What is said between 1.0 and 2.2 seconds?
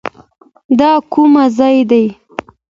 کوم ځای دی؟